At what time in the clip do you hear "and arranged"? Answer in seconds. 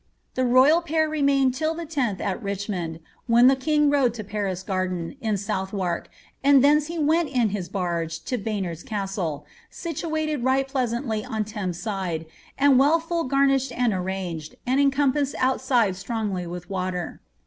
13.73-14.55